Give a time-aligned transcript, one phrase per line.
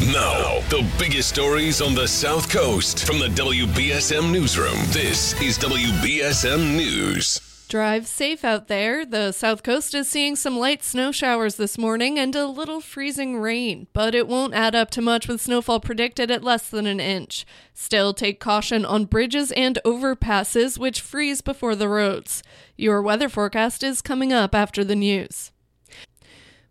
[0.00, 4.78] Now, the biggest stories on the South Coast from the WBSM Newsroom.
[4.86, 7.66] This is WBSM News.
[7.68, 9.04] Drive safe out there.
[9.04, 13.36] The South Coast is seeing some light snow showers this morning and a little freezing
[13.40, 16.98] rain, but it won't add up to much with snowfall predicted at less than an
[16.98, 17.44] inch.
[17.74, 22.42] Still, take caution on bridges and overpasses, which freeze before the roads.
[22.74, 25.49] Your weather forecast is coming up after the news.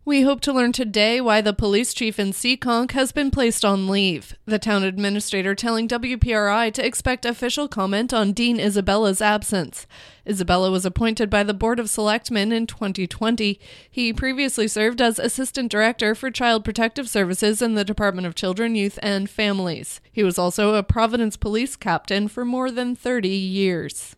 [0.10, 3.88] We hope to learn today why the police chief in Seekonk has been placed on
[3.88, 4.34] leave.
[4.48, 9.86] The town administrator telling WPRI to expect official comment on Dean Isabella's absence.
[10.28, 13.60] Isabella was appointed by the Board of Selectmen in 2020.
[13.88, 18.74] He previously served as Assistant Director for Child Protective Services in the Department of Children,
[18.74, 20.02] Youth, and Families.
[20.12, 24.16] He was also a Providence police captain for more than 30 years.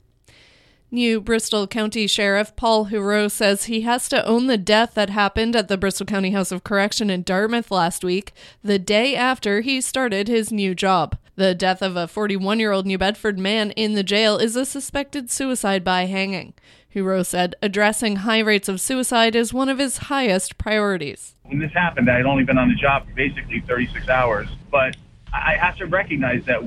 [0.94, 5.56] New Bristol County Sheriff Paul Heroux says he has to own the death that happened
[5.56, 9.80] at the Bristol County House of Correction in Dartmouth last week, the day after he
[9.80, 11.18] started his new job.
[11.38, 14.66] The death of a 41 year old New Bedford man in the jail is a
[14.66, 16.54] suspected suicide by hanging.
[16.94, 21.36] Heroux said addressing high rates of suicide is one of his highest priorities.
[21.44, 24.98] When this happened, I had only been on the job for basically 36 hours, but
[25.34, 26.62] I have to recognize that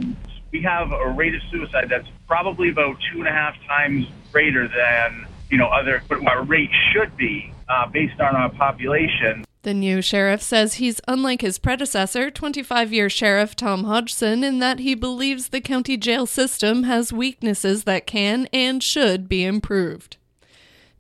[0.55, 4.69] we have a rate of suicide that's probably about two and a half times greater
[4.69, 9.45] than you know other what our rate should be uh, based on our population.
[9.63, 14.79] The new sheriff says he's unlike his predecessor, 25 year Sheriff Tom Hodgson, in that
[14.79, 20.19] he believes the county jail system has weaknesses that can and should be improved.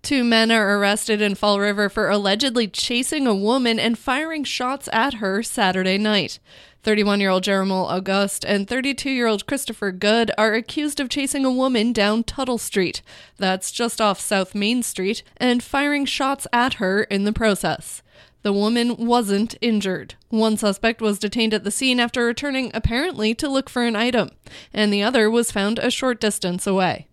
[0.02, 4.88] Two men are arrested in Fall River for allegedly chasing a woman and firing shots
[4.92, 6.40] at her Saturday night.
[6.84, 11.46] 31 year old Jeremal Auguste and 32 year old Christopher Good are accused of chasing
[11.46, 13.00] a woman down Tuttle Street,
[13.38, 18.02] that's just off South Main Street, and firing shots at her in the process.
[18.42, 20.16] The woman wasn't injured.
[20.28, 24.28] One suspect was detained at the scene after returning apparently to look for an item,
[24.72, 27.08] and the other was found a short distance away.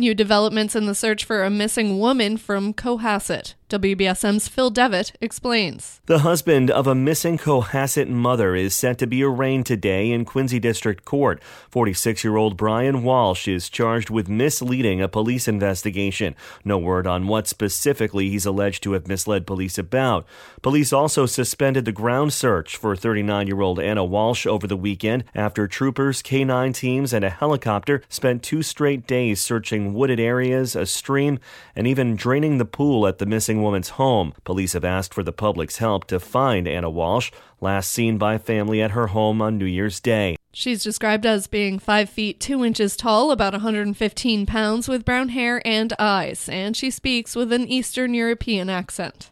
[0.00, 3.54] New developments in the search for a missing woman from Cohasset.
[3.68, 6.00] WBSM's Phil Devitt explains.
[6.06, 10.58] The husband of a missing Cohasset mother is set to be arraigned today in Quincy
[10.58, 11.42] District Court.
[11.68, 16.34] 46 year old Brian Walsh is charged with misleading a police investigation.
[16.64, 20.26] No word on what specifically he's alleged to have misled police about.
[20.62, 25.24] Police also suspended the ground search for 39 year old Ana Walsh over the weekend
[25.34, 30.86] after troopers, K9 teams, and a helicopter spent two straight days searching wooded areas, a
[30.86, 31.38] stream,
[31.74, 34.34] and even draining the pool at the missing woman's home.
[34.44, 38.80] Police have asked for the public's help to find Ana Walsh, last seen by family
[38.82, 40.36] at her home on New Year's Day.
[40.52, 45.62] She's described as being 5 feet 2 inches tall, about 115 pounds, with brown hair
[45.64, 49.30] and eyes, and she speaks with an Eastern European accent.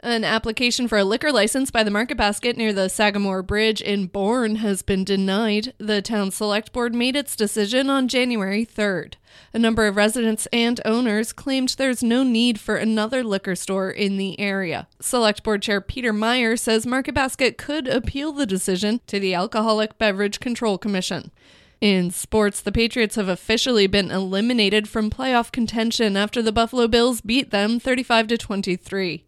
[0.00, 4.06] An application for a liquor license by the Market Basket near the Sagamore Bridge in
[4.06, 5.74] Bourne has been denied.
[5.78, 9.14] The town select board made its decision on January 3rd.
[9.52, 14.18] A number of residents and owners claimed there's no need for another liquor store in
[14.18, 14.86] the area.
[15.00, 19.98] Select board chair Peter Meyer says Market Basket could appeal the decision to the Alcoholic
[19.98, 21.32] Beverage Control Commission.
[21.80, 27.20] In sports, the Patriots have officially been eliminated from playoff contention after the Buffalo Bills
[27.20, 29.24] beat them 35 to 23.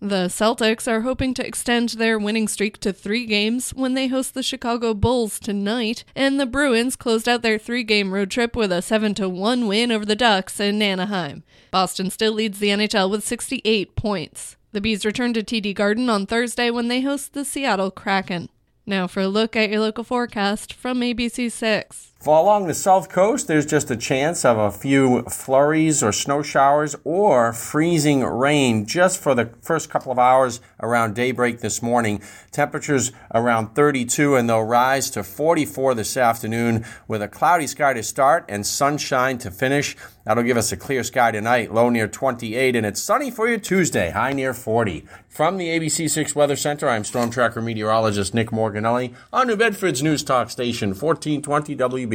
[0.00, 4.34] The Celtics are hoping to extend their winning streak to three games when they host
[4.34, 8.70] the Chicago Bulls tonight, and the Bruins closed out their three game road trip with
[8.70, 11.44] a 7 1 win over the Ducks in Anaheim.
[11.70, 14.56] Boston still leads the NHL with 68 points.
[14.72, 18.50] The Bees return to TD Garden on Thursday when they host the Seattle Kraken.
[18.84, 22.12] Now for a look at your local forecast from ABC6.
[22.28, 26.96] Along the south coast, there's just a chance of a few flurries or snow showers
[27.04, 32.20] or freezing rain just for the first couple of hours around daybreak this morning.
[32.50, 38.02] Temperatures around 32 and they'll rise to 44 this afternoon with a cloudy sky to
[38.02, 39.96] start and sunshine to finish.
[40.24, 43.58] That'll give us a clear sky tonight, low near 28, and it's sunny for you
[43.58, 45.06] Tuesday, high near 40.
[45.28, 50.24] From the ABC6 Weather Center, I'm Storm Tracker meteorologist Nick Morganelli on New Bedford's News
[50.24, 52.06] Talk Station 1420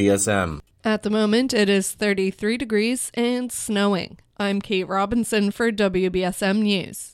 [0.84, 4.18] At the moment, it is 33 degrees and snowing.
[4.38, 7.10] I'm Kate Robinson for WBSM News.